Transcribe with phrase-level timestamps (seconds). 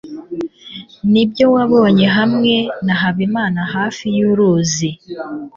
[1.11, 2.53] nibyo wabonye hamwe
[2.85, 4.89] na habimana hafi yuruzi